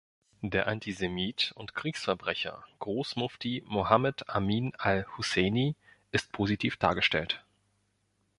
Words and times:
Der 0.41 0.65
Antisemit 0.65 1.51
und 1.53 1.75
Kriegsverbrecher 1.75 2.65
Großmufti 2.79 3.63
Mohammed 3.67 4.27
Amin 4.29 4.73
al-Husseini 4.79 5.75
ist 6.11 6.31
positiv 6.31 6.77
dargestellt. 6.77 7.45